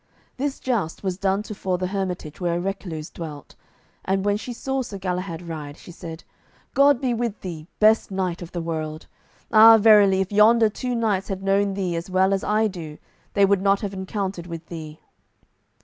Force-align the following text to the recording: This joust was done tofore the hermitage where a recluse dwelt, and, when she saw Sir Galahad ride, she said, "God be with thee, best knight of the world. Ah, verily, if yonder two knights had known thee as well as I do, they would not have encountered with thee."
This 0.37 0.59
joust 0.59 1.03
was 1.03 1.19
done 1.19 1.43
tofore 1.43 1.77
the 1.77 1.85
hermitage 1.85 2.41
where 2.41 2.55
a 2.55 2.59
recluse 2.59 3.11
dwelt, 3.11 3.53
and, 4.03 4.25
when 4.25 4.35
she 4.35 4.51
saw 4.51 4.81
Sir 4.81 4.97
Galahad 4.97 5.47
ride, 5.47 5.77
she 5.77 5.91
said, 5.91 6.23
"God 6.73 6.99
be 6.99 7.13
with 7.13 7.41
thee, 7.41 7.67
best 7.79 8.09
knight 8.09 8.41
of 8.41 8.51
the 8.51 8.63
world. 8.63 9.05
Ah, 9.51 9.77
verily, 9.77 10.19
if 10.19 10.31
yonder 10.31 10.69
two 10.69 10.95
knights 10.95 11.27
had 11.27 11.43
known 11.43 11.75
thee 11.75 11.95
as 11.95 12.09
well 12.09 12.33
as 12.33 12.43
I 12.43 12.67
do, 12.67 12.97
they 13.35 13.45
would 13.45 13.61
not 13.61 13.81
have 13.81 13.93
encountered 13.93 14.47
with 14.47 14.65
thee." 14.69 14.99